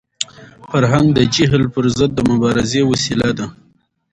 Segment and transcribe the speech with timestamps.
[0.69, 3.45] فرهنګ د جهل پر ضد د مبارزې وسیله ده.